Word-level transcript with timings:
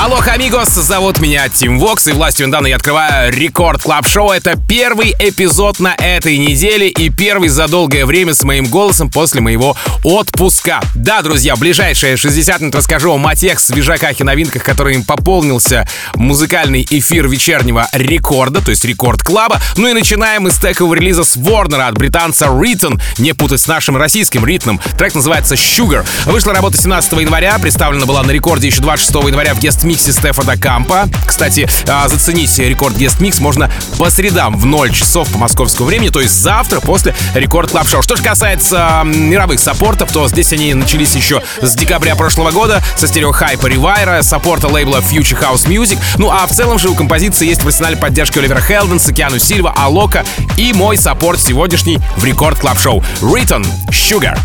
Алло, 0.00 0.18
амигос, 0.18 0.70
зовут 0.70 1.20
меня 1.20 1.48
Тим 1.48 1.78
Вокс, 1.78 2.08
и 2.08 2.12
властью, 2.12 2.48
данной 2.48 2.59
мне, 2.59 2.66
я 2.66 2.76
открываю 2.76 3.32
Record 3.32 3.82
Club 3.82 4.08
Show. 4.08 4.30
Это 4.30 4.56
первый 4.56 5.14
эпизод 5.18 5.78
на 5.78 5.94
этой 5.94 6.38
неделе 6.38 6.88
и 6.88 7.08
первый 7.08 7.48
за 7.48 7.68
долгое 7.68 8.04
время 8.04 8.34
с 8.34 8.42
моим 8.42 8.66
голосом 8.66 9.10
после 9.10 9.40
моего 9.40 9.76
отпуска. 10.02 10.80
Да, 10.96 11.22
друзья, 11.22 11.54
ближайшие 11.54 12.16
60 12.16 12.60
минут 12.60 12.74
расскажу 12.74 13.12
вам 13.12 13.26
о 13.26 13.36
тех 13.36 13.60
свежаках 13.60 14.20
и 14.20 14.24
новинках, 14.24 14.64
которыми 14.64 15.02
пополнился 15.02 15.86
музыкальный 16.16 16.84
эфир 16.88 17.28
вечернего 17.28 17.86
рекорда, 17.92 18.60
то 18.60 18.70
есть 18.70 18.84
Record 18.84 19.22
Club 19.22 19.47
а. 19.47 19.60
Ну 19.76 19.86
и 19.88 19.92
начинаем 19.92 20.42
мы 20.42 20.50
с 20.50 20.58
текового 20.58 20.94
релиза 20.94 21.22
с 21.22 21.36
Warner 21.36 21.79
а 21.79 21.86
от 21.86 21.96
британца 21.96 22.46
Riton, 22.46 23.00
не 23.18 23.34
путать 23.34 23.60
с 23.60 23.68
нашим 23.68 23.96
российским 23.96 24.44
ритмом. 24.44 24.80
Трек 24.98 25.14
называется 25.14 25.54
Sugar. 25.54 26.04
Вышла 26.24 26.54
работа 26.54 26.76
17 26.76 27.12
января, 27.20 27.58
представлена 27.58 28.06
была 28.06 28.22
на 28.24 28.32
рекорде 28.32 28.66
еще 28.66 28.80
26 28.80 29.28
января 29.28 29.54
в 29.54 29.60
guest 29.60 29.81
guest-миксе 29.82 30.12
Стефана 30.12 30.56
Кампа. 30.56 31.08
Кстати, 31.26 31.68
а, 31.88 32.06
заценить 32.08 32.56
Record 32.58 32.96
Guest 32.96 33.23
Mix 33.23 33.40
можно 33.40 33.70
по 33.98 34.10
средам 34.10 34.56
в 34.56 34.64
0 34.64 34.92
часов 34.92 35.28
по 35.30 35.38
московскому 35.38 35.88
времени, 35.88 36.10
то 36.10 36.20
есть 36.20 36.40
завтра 36.40 36.80
после 36.80 37.14
Record 37.34 37.70
Club 37.70 37.88
Show 37.88 38.02
Что 38.02 38.14
же 38.14 38.22
касается 38.22 39.02
мировых 39.04 39.58
саппортов, 39.58 40.12
то 40.12 40.28
здесь 40.28 40.52
они 40.52 40.74
начались 40.74 41.14
еще 41.14 41.42
с 41.60 41.74
декабря 41.74 42.14
прошлого 42.14 42.52
года 42.52 42.82
со 42.96 43.08
стерео 43.08 43.32
хайпа 43.32 43.66
Ревайра, 43.66 44.22
саппорта 44.22 44.68
лейбла 44.68 44.98
Future 44.98 45.40
House 45.40 45.66
Music. 45.66 45.98
Ну 46.16 46.30
а 46.30 46.46
в 46.46 46.52
целом 46.52 46.78
же 46.78 46.88
у 46.88 46.94
композиции 46.94 47.48
есть 47.48 47.60
профессиональная 47.62 48.00
поддержка 48.00 48.38
Оливера 48.38 48.60
Хелденса, 48.60 49.12
Киану 49.12 49.38
Сильва, 49.38 49.72
Алока 49.76 50.24
и 50.56 50.72
мой 50.72 50.96
саппорт 50.96 51.40
сегодняшний 51.40 51.98
в 52.16 52.24
Record 52.24 52.58
Club 52.58 52.78
Show 52.78 53.02
Riton 53.20 53.64
Sugar. 53.90 54.38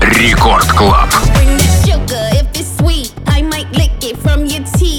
Record 0.00 0.70
Club. 0.72 1.08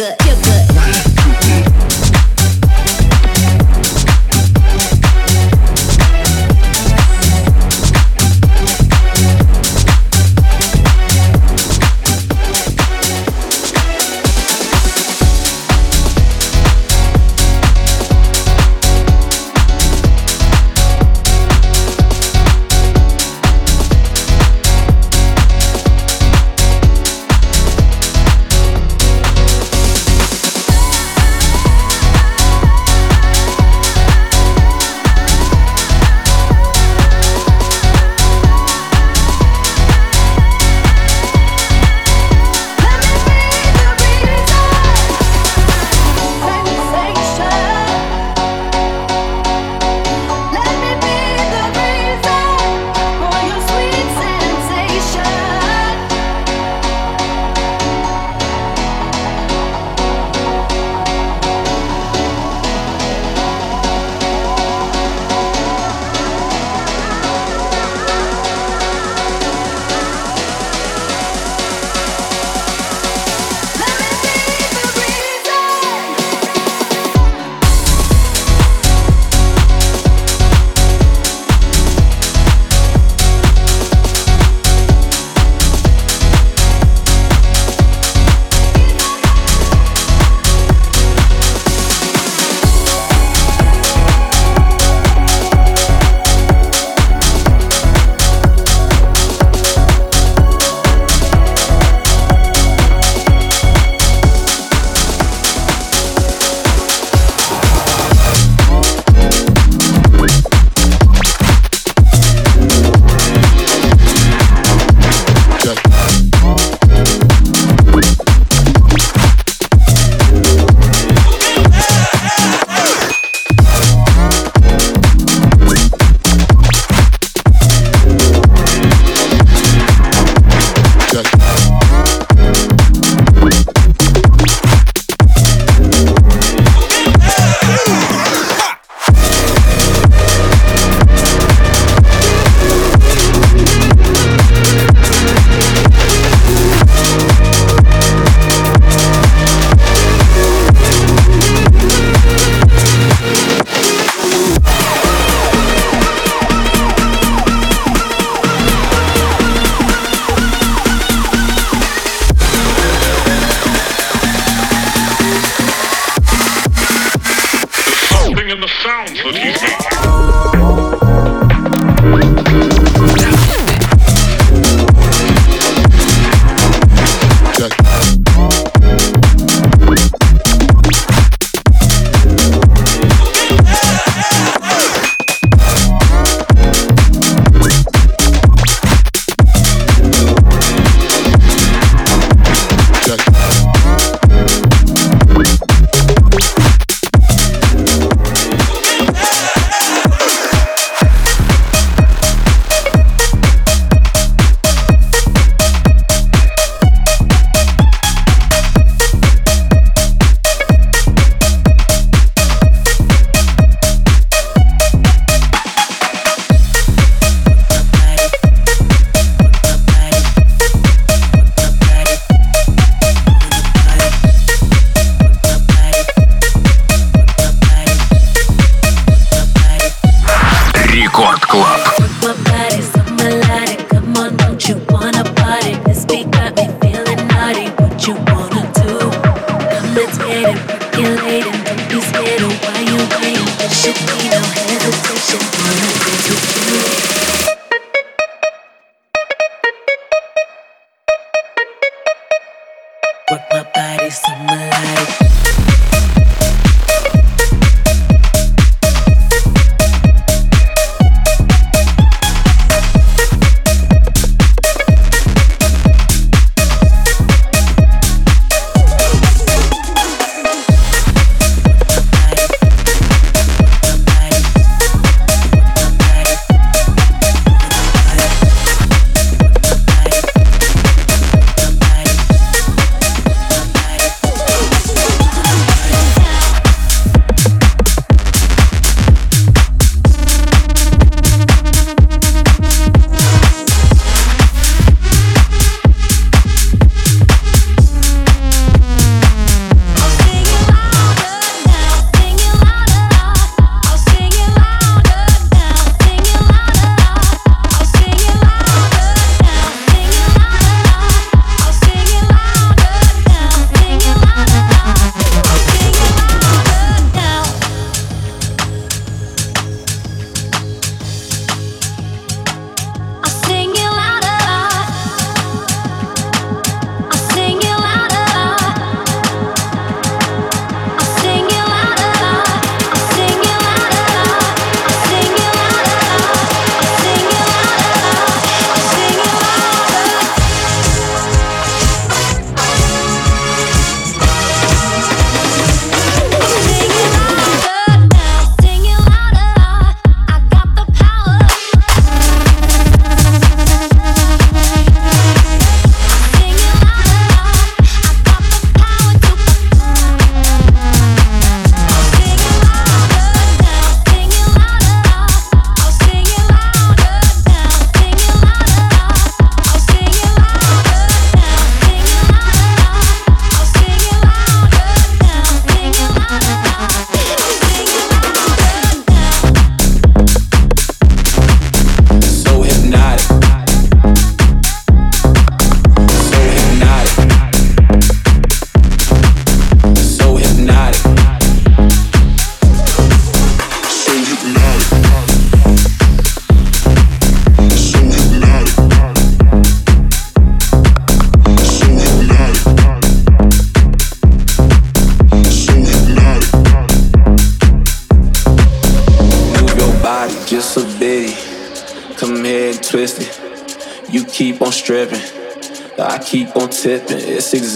good, 0.00 0.22
feel 0.22 0.36
good. 0.36 0.69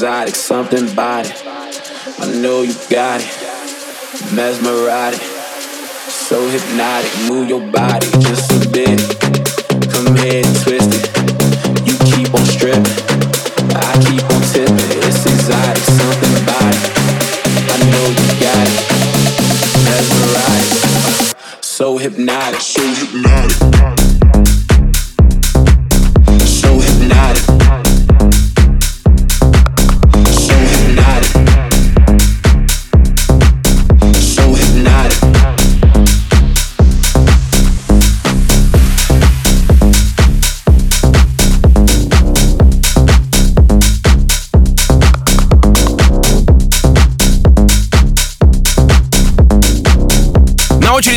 Exotic, 0.04 0.34
something 0.34 0.94
body. 0.94 1.30
I 2.18 2.30
know 2.42 2.61
you 2.61 2.75
got 2.90 3.23
it. 3.23 4.34
Mesmerizing, 4.34 5.03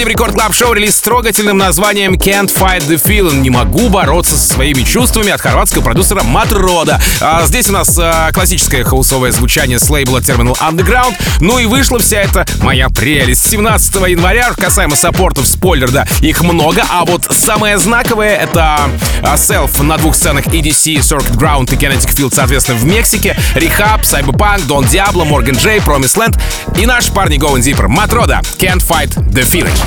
в 0.03 0.07
Record 0.07 0.33
Club 0.33 0.53
Show 0.53 0.73
релиз 0.73 0.97
с 0.97 1.01
трогательным 1.01 1.57
названием 1.57 2.15
Can't 2.15 2.53
Fight 2.53 2.87
the 2.87 3.01
Feeling. 3.01 3.39
Не 3.39 3.49
могу 3.49 3.89
бороться 3.89 4.35
со 4.35 4.53
своими 4.53 4.83
чувствами 4.83 5.29
от 5.29 5.41
хорватского 5.41 5.81
продюсера 5.81 6.23
Матрода. 6.23 7.01
А 7.21 7.45
здесь 7.45 7.69
у 7.69 7.71
нас 7.71 7.97
а, 7.97 8.31
классическое 8.31 8.83
хаусовое 8.83 9.31
звучание 9.31 9.79
с 9.79 9.89
лейбла 9.89 10.19
Terminal 10.19 10.57
Underground. 10.59 11.15
Ну 11.39 11.57
и 11.57 11.65
вышла 11.65 11.99
вся 11.99 12.21
эта 12.21 12.45
моя 12.61 12.89
прелесть. 12.89 13.49
17 13.49 13.95
января, 14.09 14.51
касаемо 14.53 14.95
саппортов, 14.95 15.47
спойлер, 15.47 15.89
да, 15.89 16.05
их 16.21 16.41
много. 16.41 16.83
А 16.89 17.05
вот 17.05 17.25
самое 17.31 17.77
знаковое 17.77 18.35
это 18.35 18.89
а, 19.23 19.35
Self 19.35 19.81
на 19.83 19.97
двух 19.97 20.15
сценах 20.15 20.45
EDC, 20.47 20.97
Circuit 20.97 21.37
Ground 21.37 21.73
и 21.73 21.77
Kinetic 21.77 22.13
Field, 22.13 22.33
соответственно, 22.35 22.77
в 22.77 22.85
Мексике. 22.85 23.37
Rehab, 23.55 24.01
Cyberpunk, 24.01 24.67
Don 24.67 24.85
Diablo, 24.85 25.25
Morgan 25.25 25.57
J, 25.59 25.77
Promise 25.77 26.17
Land 26.17 26.39
и 26.77 26.85
наш 26.85 27.07
парни 27.07 27.37
Going 27.37 27.61
Deeper. 27.61 27.87
Матрода, 27.87 28.41
Can't 28.59 28.85
Fight 28.85 29.09
the 29.31 29.49
Feeling. 29.49 29.86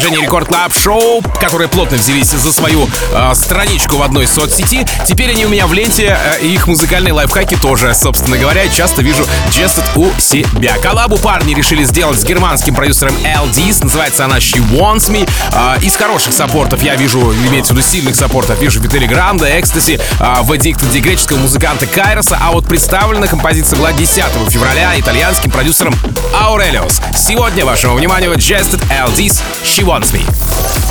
Продолжение 0.00 0.29
Record 0.40 0.48
Club 0.48 0.72
Show, 0.72 1.22
которые 1.40 1.68
плотно 1.68 1.96
взялись 1.96 2.30
за 2.30 2.52
свою 2.52 2.88
э, 3.12 3.32
страничку 3.34 3.96
в 3.96 4.02
одной 4.02 4.26
соцсети. 4.26 4.86
Теперь 5.06 5.30
они 5.30 5.44
у 5.44 5.48
меня 5.48 5.66
в 5.66 5.72
ленте, 5.74 6.16
э, 6.18 6.44
их 6.44 6.66
музыкальные 6.66 7.12
лайфхаки 7.12 7.56
тоже, 7.56 7.94
собственно 7.94 8.38
говоря, 8.38 8.66
часто 8.68 9.02
вижу 9.02 9.26
Just 9.50 9.82
у 9.96 10.18
себя. 10.18 10.76
Коллабу 10.78 11.18
парни 11.18 11.54
решили 11.54 11.84
сделать 11.84 12.20
с 12.20 12.24
германским 12.24 12.74
продюсером 12.74 13.14
LDs, 13.16 13.84
называется 13.84 14.24
она 14.24 14.38
She 14.38 14.62
Wants 14.70 15.10
Me. 15.10 15.28
Э, 15.52 15.82
из 15.84 15.96
хороших 15.96 16.32
саппортов 16.32 16.82
я 16.82 16.96
вижу, 16.96 17.32
имеется 17.48 17.74
в 17.74 17.76
виду 17.76 17.86
сильных 17.86 18.16
саппортов, 18.16 18.60
вижу 18.60 18.80
Витали 18.80 19.06
Гранда, 19.06 19.58
Экстаси, 19.58 20.00
э, 20.20 20.42
в 20.42 20.52
Addicted 20.52 20.98
греческого 21.00 21.38
музыканта 21.38 21.86
Кайроса, 21.86 22.38
а 22.40 22.52
вот 22.52 22.66
представлена 22.66 23.26
композиция 23.26 23.78
была 23.78 23.92
10 23.92 24.24
февраля 24.48 24.98
итальянским 24.98 25.50
продюсером 25.50 25.94
Aurelius. 26.32 27.00
Сегодня 27.16 27.66
вашему 27.66 27.96
вниманию 27.96 28.32
suggested 28.32 28.80
LD's 28.90 29.42
She 29.64 29.84
Wants 29.84 30.12
Me. 30.12 30.29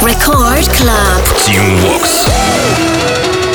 Record 0.02 0.68
Club. 0.70 1.24
Team 1.46 1.78
Vox. 1.82 3.49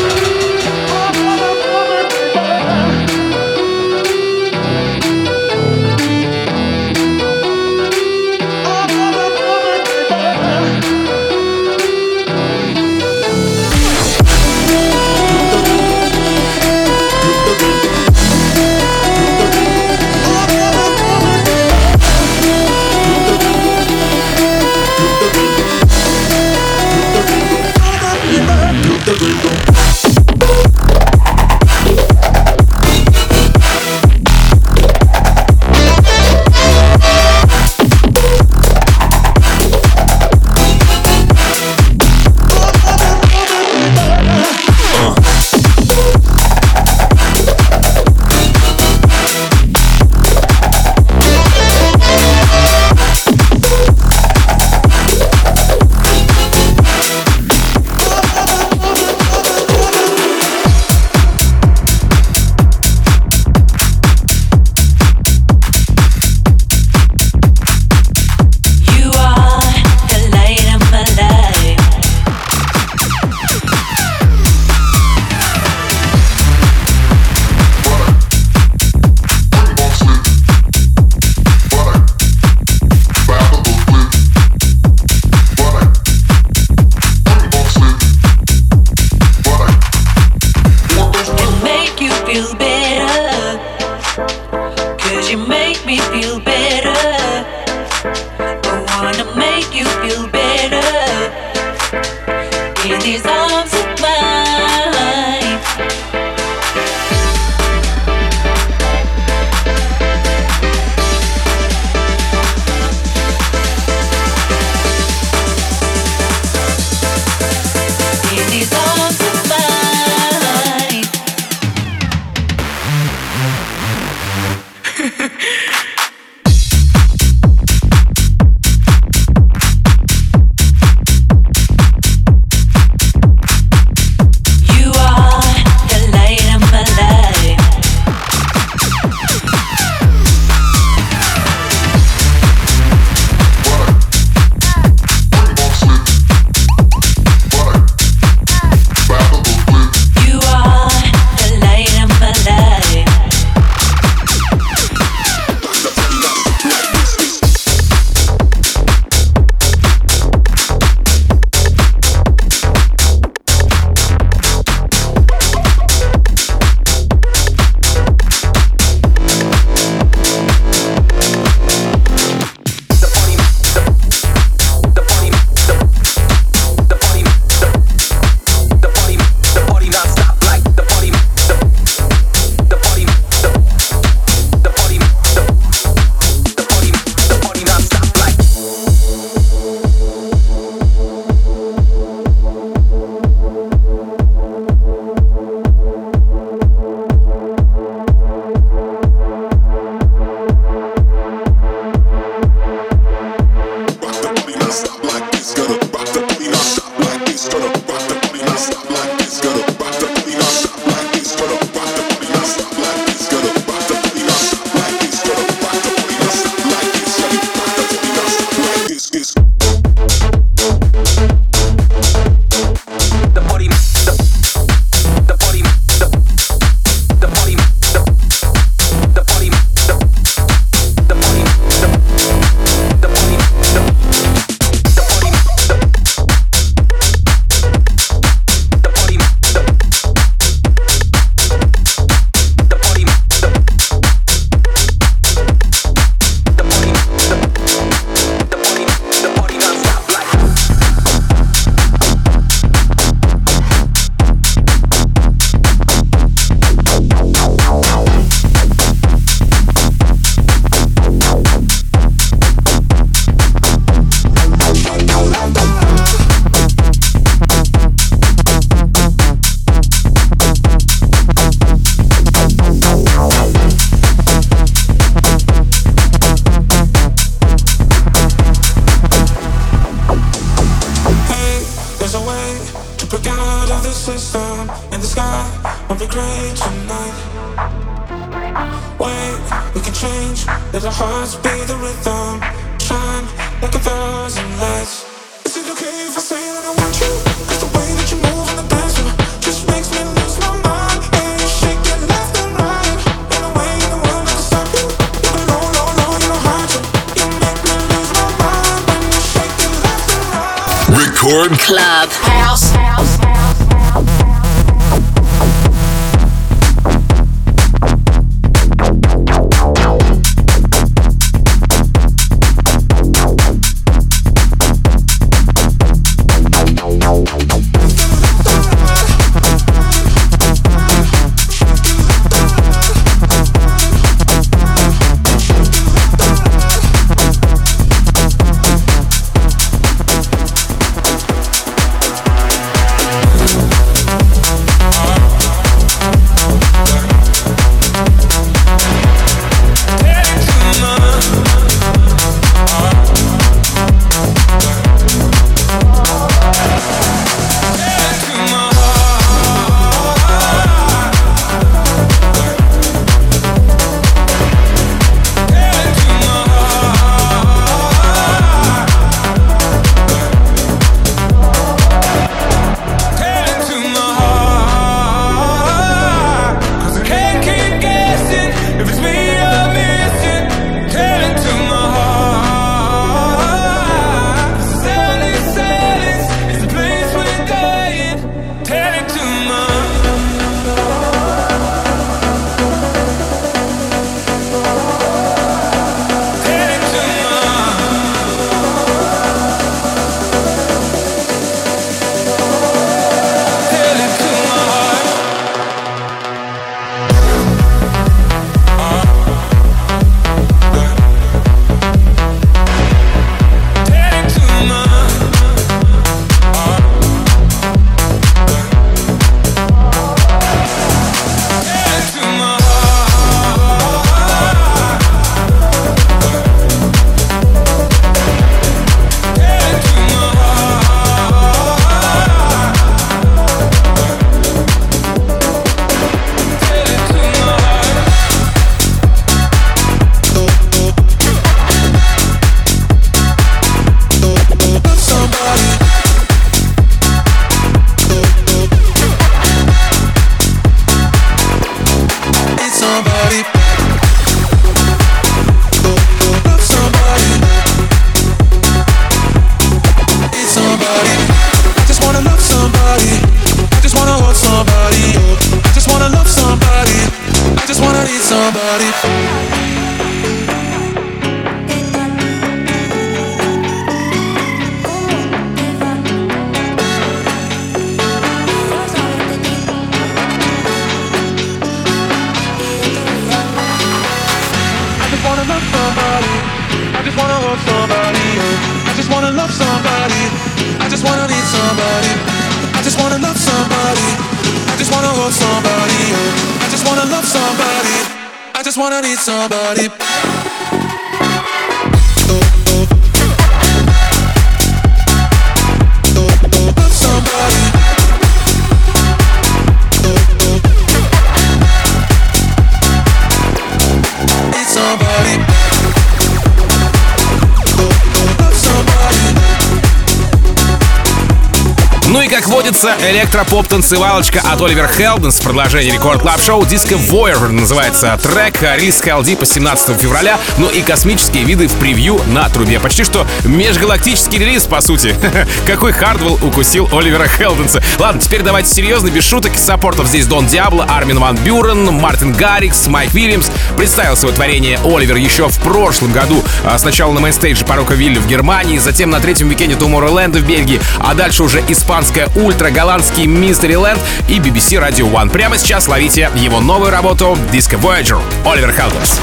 Электропоп-танцевалочка 523.10 524.40
от 524.40 524.60
Оливер 524.62 524.88
Хелденс, 524.88 525.40
продолжение 525.40 525.92
Record 525.92 526.22
Club 526.22 526.40
Show 526.40 526.62
Disco 526.62 526.96
Voyager 526.96 527.50
называется 527.50 528.16
трек, 528.22 528.62
релиз 528.62 529.02
Heldeep 529.02 529.44
17 529.44 530.00
февраля, 530.00 530.38
ну 530.58 530.68
и 530.68 530.80
космические 530.80 531.44
виды 531.44 531.66
в 531.66 531.74
превью 531.74 532.20
на 532.28 532.48
трубе. 532.48 532.78
Почти 532.80 533.04
что 533.04 533.26
межгалактический 533.44 534.38
релиз, 534.38 534.64
по 534.64 534.80
сути. 534.80 535.14
Какой 535.66 535.92
Хардвелл 535.92 536.38
укусил 536.42 536.88
Оливера 536.92 537.26
Хелденса. 537.26 537.82
Ладно, 537.98 538.20
теперь 538.20 538.42
давайте 538.42 538.72
серьезно, 538.72 539.08
без 539.08 539.24
шуток. 539.24 539.52
Саппортов 539.56 540.06
здесь 540.06 540.26
Дон 540.26 540.46
Диабло, 540.46 540.84
Армин 540.84 541.18
Ван 541.18 541.36
Бюрен, 541.36 541.86
Мартин 541.94 542.32
Гаррикс, 542.32 542.86
Майк 542.86 543.12
Вильямс. 543.12 543.50
Представил 543.76 544.16
свое 544.16 544.34
творение 544.34 544.78
Оливер 544.84 545.16
еще 545.16 545.48
в 545.48 545.58
прошлом 545.58 546.12
году. 546.12 546.42
А 546.64 546.78
сначала 546.78 547.12
на 547.12 547.20
мейнстейдже 547.20 547.64
Parookaville 547.64 548.18
в 548.18 548.26
Германии, 548.26 548.78
затем 548.78 549.10
на 549.10 549.20
третьем 549.20 549.48
викенде 549.48 549.74
Tomorrowland 549.74 550.38
в 550.38 550.46
Бельгии, 550.46 550.80
а 551.00 551.14
дальше 551.14 551.42
уже 551.42 551.62
британская 552.04 552.28
ультра, 552.36 552.70
голландский 552.94 553.24
Mysteryland 553.24 553.98
и 554.28 554.38
BBC 554.38 554.78
Radio 554.78 555.10
One. 555.10 555.28
Прямо 555.28 555.58
сейчас 555.58 555.88
ловите 555.88 556.30
его 556.36 556.60
новую 556.60 556.92
работу 556.92 557.36
Disco 557.52 557.76
Voyager 557.80 558.20
Оливер 558.44 558.72
Хелденс. 558.72 559.20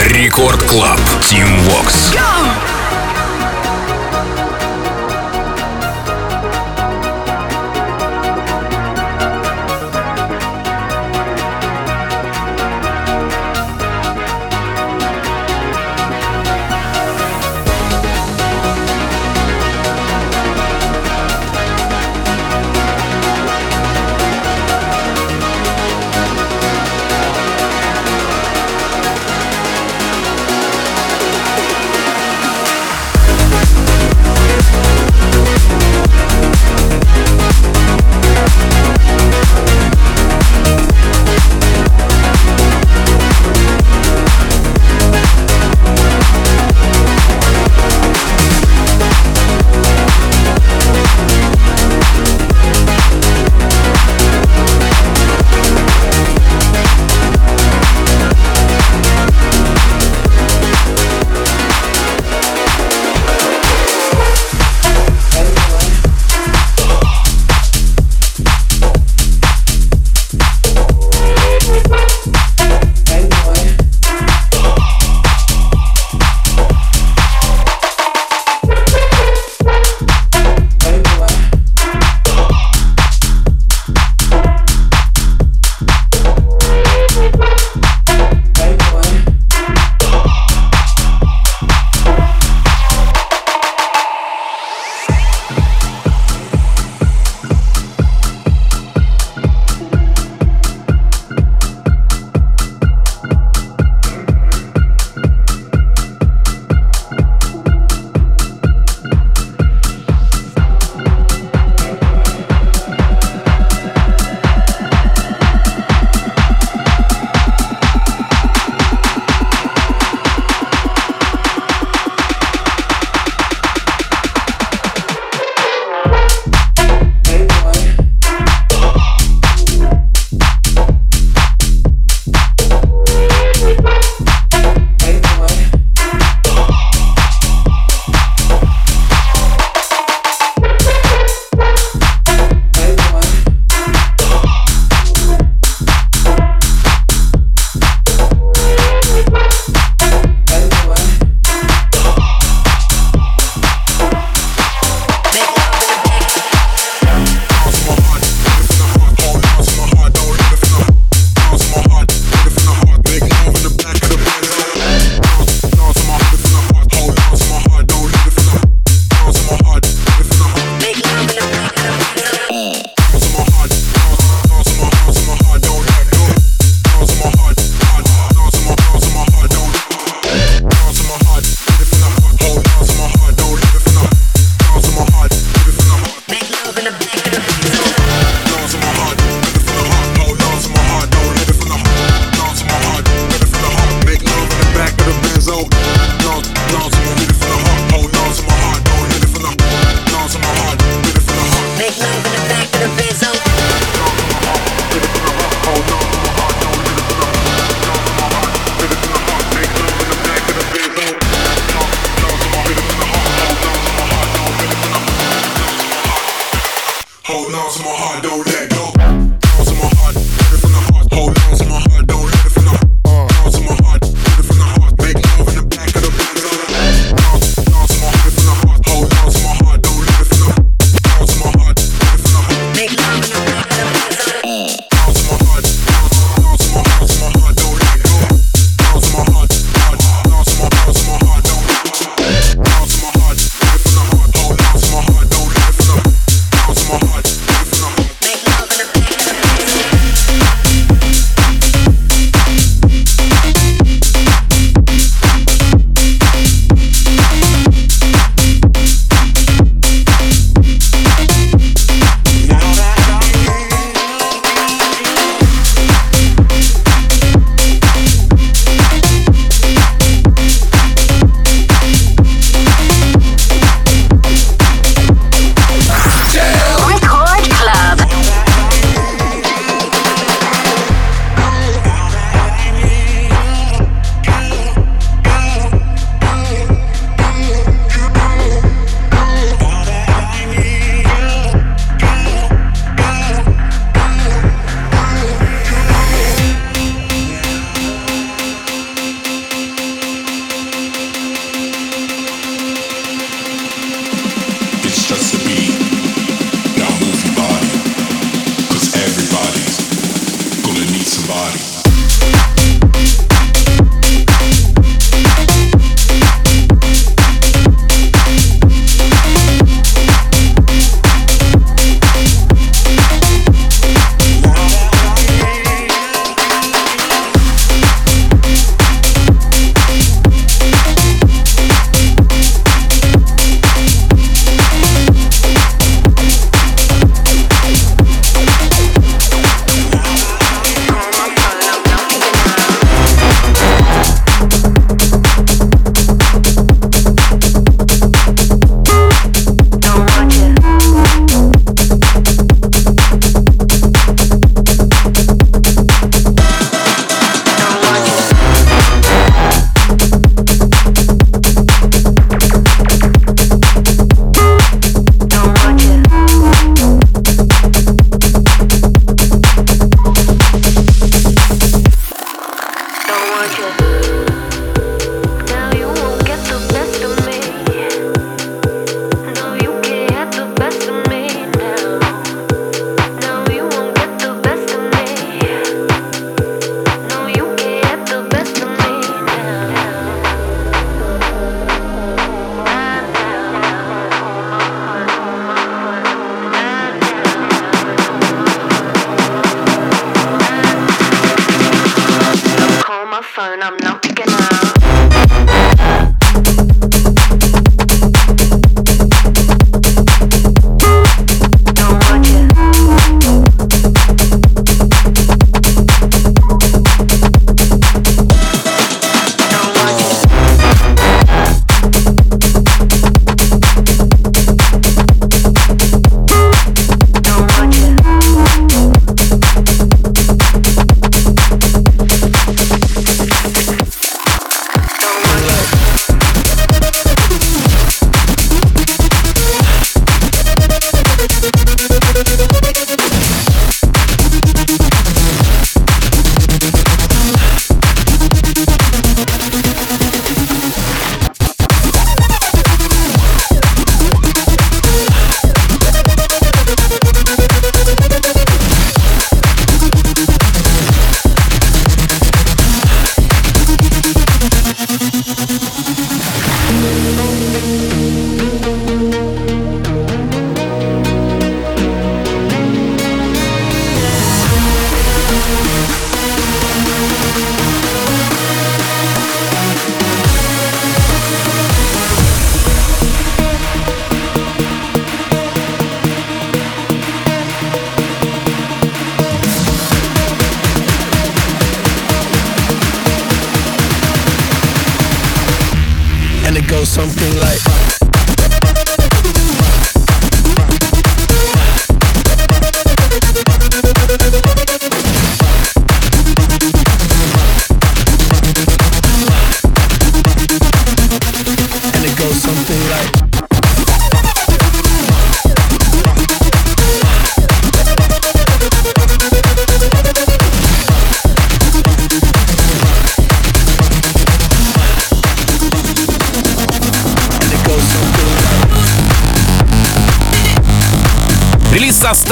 Record 0.00 0.62
Club. 0.62 1.00
Тим 1.28 1.44
Вокс. 1.64 2.12
Go! 2.14 2.87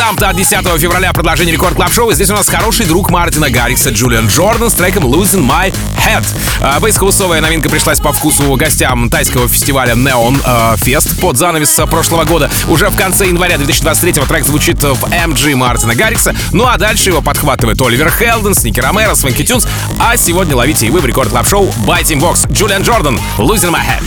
Стампта 0.07 0.29
от 0.29 0.37
10 0.37 0.65
февраля 0.81 1.13
продолжение 1.13 1.53
рекорд 1.53 1.75
клаб 1.75 1.93
шоу 1.93 2.13
Здесь 2.13 2.31
у 2.31 2.35
нас 2.35 2.49
хороший 2.49 2.87
друг 2.87 3.11
Мартина 3.11 3.51
Гаррикса 3.51 3.91
Джулиан 3.91 4.29
Джордан 4.29 4.71
с 4.71 4.75
треком 4.75 5.05
Losing 5.05 5.45
My 5.45 5.75
Head. 5.97 6.25
А, 6.61 6.79
Бейс-хаусовая 6.79 7.41
новинка 7.41 7.69
пришлась 7.69 7.99
по 7.99 8.13
вкусу 8.13 8.55
гостям 8.55 9.11
тайского 9.11 9.49
фестиваля 9.49 9.95
Neon 9.95 10.41
э, 10.45 10.77
Fest 10.77 11.21
под 11.21 11.37
занавес 11.37 11.75
прошлого 11.91 12.23
года. 12.23 12.49
Уже 12.69 12.89
в 12.89 12.97
конце 12.97 13.27
января 13.27 13.59
2023 13.59 14.13
трек 14.13 14.45
звучит 14.45 14.81
в 14.81 15.03
MG 15.07 15.57
Мартина 15.57 15.97
Гаррикса. 15.97 16.37
Ну 16.53 16.67
а 16.67 16.79
дальше 16.79 17.11
его 17.11 17.21
подхватывает 17.21 17.83
Оливер 17.83 18.09
Хелден, 18.09 18.55
Сники 18.55 18.79
Ромеро, 18.79 19.17
Свенки 19.17 19.43
Тюнс. 19.43 19.67
А 19.99 20.17
сегодня 20.17 20.55
ловите 20.55 20.87
и 20.87 20.91
вы 20.91 21.01
в 21.01 21.07
рекорд 21.07 21.31
клаб 21.31 21.49
шоу 21.49 21.65
by 21.85 22.03
Team 22.03 22.21
Vox. 22.21 22.47
Джулиан 22.53 22.83
Джордан, 22.83 23.19
Losing 23.39 23.75
My 23.75 23.81
Head. 23.81 24.05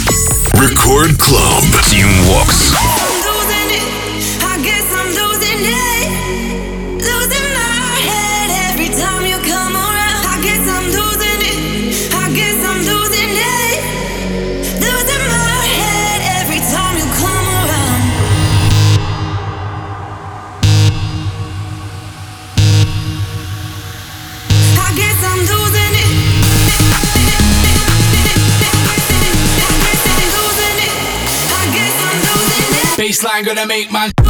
Record 0.54 1.18
Club. 1.18 1.66
Team 1.92 2.08
Vox. 2.24 3.19
I'm 33.40 33.46
gonna 33.46 33.66
make 33.66 33.90
my 33.90 34.29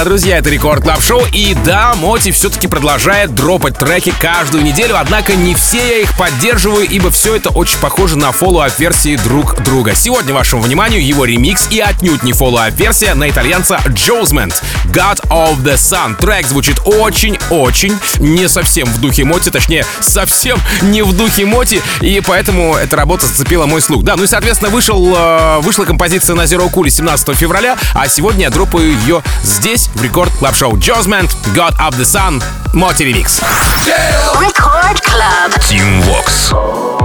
Да-да-да-да-да, 0.00 0.04
друзья, 0.04 0.38
это 0.38 0.50
Record 0.50 0.82
Club 0.82 1.02
Show. 1.02 1.22
И 1.32 1.54
да, 1.64 1.94
Моти 1.94 2.30
все-таки 2.30 2.66
продолжает 2.66 3.34
дропать 3.34 3.76
треки 3.76 4.12
каждую 4.18 4.64
неделю, 4.64 4.96
однако 4.98 5.34
не 5.34 5.54
все 5.54 5.76
я 5.76 5.98
их 5.98 6.16
поддерживаю, 6.16 6.88
ибо 6.88 7.10
все 7.10 7.36
это 7.36 7.50
очень 7.50 7.78
похоже 7.80 8.16
на 8.16 8.32
follow-up 8.32 8.78
версии 8.78 9.16
друг 9.16 9.62
друга. 9.62 9.94
Сегодня 9.94 10.32
вашему 10.32 10.62
вниманию 10.62 11.04
его 11.04 11.24
ремикс 11.24 11.68
и 11.70 11.80
отнюдь 11.80 12.22
не 12.22 12.32
follow-up 12.32 12.74
версия 12.74 13.14
на 13.14 13.28
итальянца 13.28 13.80
Джоузмент 13.88 14.62
God 14.92 15.20
of 15.28 15.62
the 15.62 15.74
Sun. 15.74 16.16
Трек 16.16 16.46
звучит 16.46 16.80
очень-очень 16.84 17.98
не 18.18 18.48
совсем 18.48 18.88
в 18.88 19.00
духе 19.00 19.24
Моти, 19.24 19.50
точнее, 19.50 19.86
совсем 20.00 20.58
не 20.82 21.02
в 21.02 21.16
духе 21.16 21.46
Моти, 21.46 21.80
и 22.00 22.20
поэтому 22.20 22.74
эта 22.74 22.96
работа 22.96 23.26
зацепила 23.26 23.66
мой 23.66 23.80
слух. 23.80 24.02
Да, 24.02 24.16
ну 24.16 24.24
и, 24.24 24.26
соответственно, 24.26 24.70
вышел, 24.70 25.14
э, 25.16 25.58
вышла 25.60 25.84
композиция 25.84 26.34
на 26.34 26.42
Zero 26.42 26.70
Cool 26.72 26.90
17 26.90 27.36
февраля, 27.36 27.76
а 27.94 28.08
сегодня 28.08 28.42
я 28.42 28.50
дропаю 28.50 28.92
ее 28.92 29.22
здесь, 29.42 29.88
в 29.94 30.02
Record 30.02 30.32
Club 30.38 30.56
Show. 30.56 30.78
Джозмент, 30.78 31.30
God 31.54 31.76
of 31.78 31.98
the 31.98 32.04
Sun, 32.04 32.42
Моти 32.74 33.04
ремикс. 33.04 33.40
Record 34.40 35.00
Club. 35.02 35.56
Team 35.68 36.02
Vox. 36.02 36.99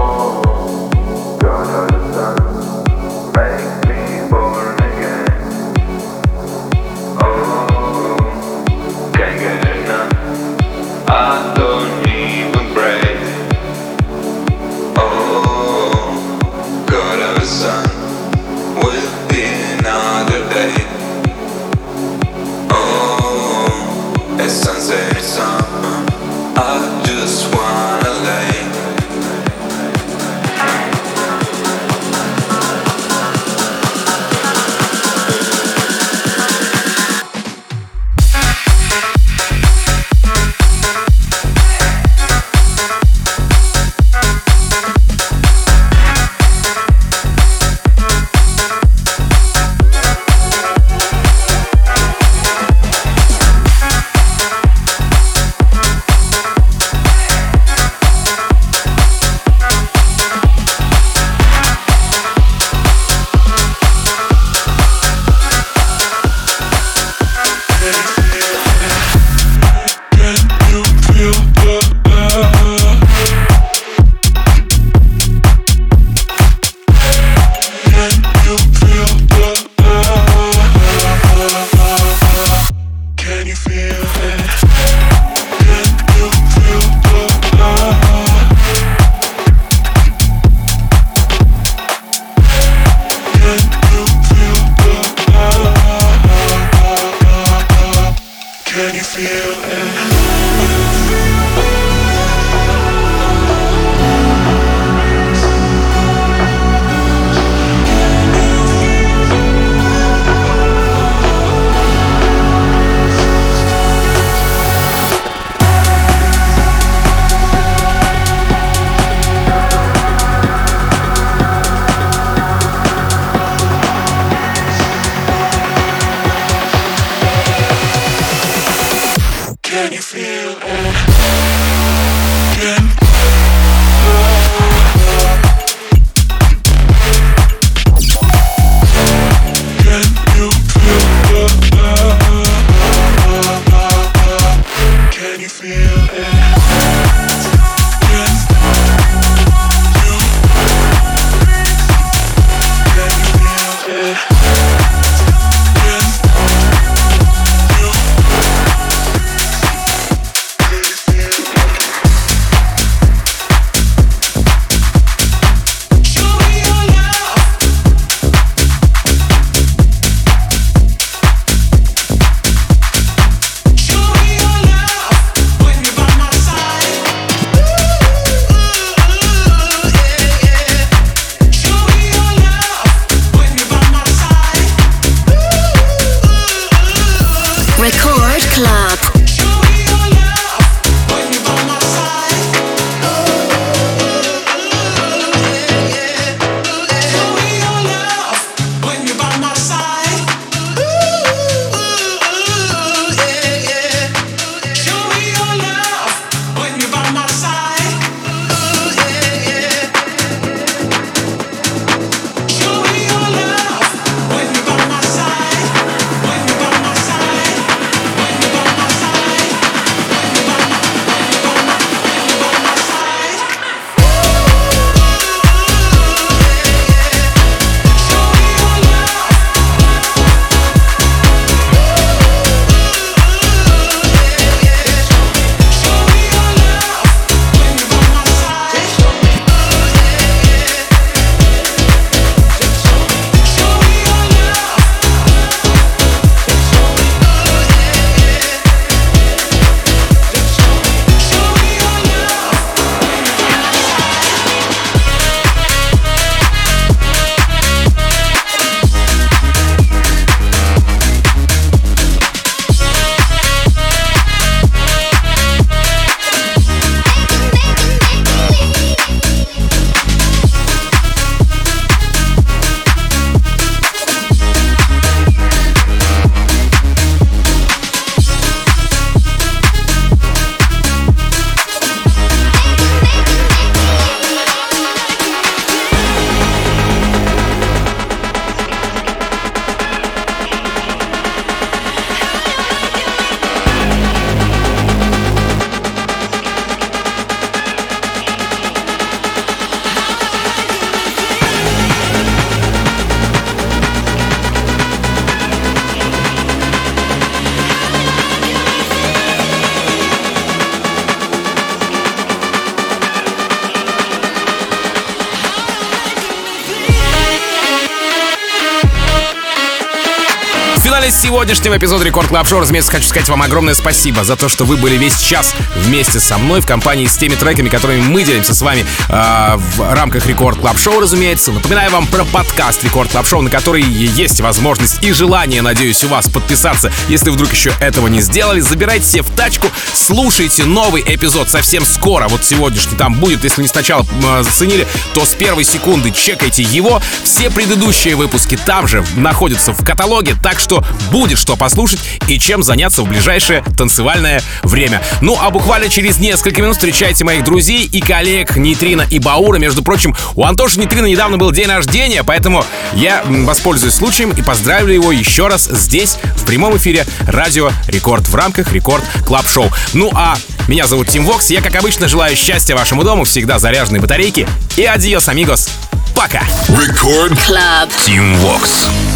Сегодняшнего 321.46 321.78
эпизода 321.78 322.04
Record 322.04 322.30
Club 322.30 322.48
Show, 322.48 322.62
разумеется, 322.62 322.92
хочу 322.92 323.08
сказать 323.08 323.30
вам 323.30 323.44
огромное 323.44 323.76
спасибо 323.76 324.24
за 324.24 324.36
то, 324.36 324.50
что 324.50 324.66
вы 324.66 324.78
были 324.78 324.98
весь 324.98 325.20
час 325.20 325.54
вместе 325.76 326.20
со 326.20 326.40
мной 326.40 326.60
в 326.60 326.66
компании 326.66 327.06
с 327.06 327.16
теми 327.18 327.36
треками, 327.36 327.70
которыми 327.70 328.02
мы 328.02 328.24
делимся 328.24 328.56
с 328.56 328.64
вами 328.64 328.84
э, 329.10 329.58
в 329.78 329.94
рамках 329.94 330.26
Record 330.26 330.58
Club 330.58 330.80
Show, 330.80 331.00
разумеется. 331.00 331.52
Напоминаю 331.52 331.92
вам 331.92 332.08
про 332.08 332.26
подкаст 332.26 332.84
Record 332.84 333.12
Club 333.12 333.28
Show, 333.28 333.42
на 333.42 333.52
который 333.52 333.84
есть 333.84 334.42
возможность 334.42 335.04
и 335.04 335.12
желание, 335.12 335.62
надеюсь, 335.62 336.04
у 336.04 336.08
вас 336.08 336.28
подписаться. 336.28 336.92
Если 337.10 337.30
вдруг 337.30 337.54
еще 337.54 337.72
этого 337.80 338.08
не 338.08 338.22
сделали, 338.22 338.60
забирайте 338.60 339.06
себе 339.06 339.22
в 339.22 339.30
тачку, 339.30 339.68
слушайте 339.94 340.64
новый 340.64 341.04
эпизод 341.06 341.52
совсем 341.52 341.86
скоро. 341.86 342.28
Вот 342.28 342.44
сегодняшний 342.44 342.98
там 342.98 343.14
будет, 343.14 343.44
если 343.44 343.62
не 343.62 343.68
сначала 343.68 344.04
э, 344.04 344.42
заценили, 344.42 344.88
то 345.14 345.24
с 345.24 345.36
первой 345.36 345.64
секунды 345.64 346.10
чекайте 346.10 346.64
его. 346.64 347.04
Все 347.24 347.52
предыдущие 347.52 348.16
выпуски 348.16 348.58
там 348.66 348.88
же 348.88 349.06
находятся 349.16 349.74
в 349.74 349.86
каталоге, 349.86 350.36
так 350.42 350.60
что 350.60 350.84
будет 351.12 351.35
что 351.36 351.56
послушать 351.56 352.00
и 352.28 352.40
чем 352.40 352.64
заняться 352.64 353.02
в 353.02 353.08
ближайшее 353.08 353.64
танцевальное 353.78 354.42
время. 354.64 355.02
Ну 355.22 355.38
а 355.40 355.50
буквально 355.50 355.90
через 355.90 356.18
несколько 356.18 356.62
минут 356.62 356.76
встречайте 356.76 357.24
моих 357.24 357.44
друзей 357.44 357.86
и 357.86 358.02
коллег 358.02 358.56
Нейтрина 358.56 359.06
и 359.10 359.20
Баура. 359.20 359.58
Между 359.58 359.84
прочим, 359.84 360.16
у 360.36 360.44
Антоши 360.44 360.80
Нейтрина 360.80 361.06
недавно 361.06 361.38
был 361.38 361.52
день 361.52 361.68
рождения, 361.68 362.24
поэтому 362.24 362.66
я 362.94 363.24
воспользуюсь 363.26 363.96
случаем 363.96 364.32
и 364.32 364.42
поздравлю 364.42 364.94
его 364.94 365.12
еще 365.12 365.48
раз 365.48 365.66
здесь, 365.66 366.18
в 366.36 366.46
прямом 366.46 366.78
эфире 366.78 367.06
Радио 367.28 367.72
Рекорд 367.88 368.28
в 368.28 368.36
рамках 368.36 368.72
Record 368.74 369.04
Club 369.26 369.48
Show. 369.48 369.72
Ну 369.94 370.12
а 370.14 370.38
меня 370.68 370.88
зовут 370.88 371.10
Тим 371.10 371.26
Вокс, 371.26 371.50
я 371.50 371.62
как 371.62 371.76
обычно 371.76 372.08
желаю 372.08 372.36
счастья 372.36 372.76
вашему 372.76 373.04
дому, 373.04 373.24
всегда 373.24 373.60
заряженной 373.60 374.00
батарейки 374.00 374.48
и 374.78 374.84
adiós, 374.84 375.30
amigos. 375.30 375.70
Пока! 376.16 376.44
Рекорд 376.70 377.34
Club. 377.34 377.90
Team 378.06 378.38
Vox. 378.42 379.15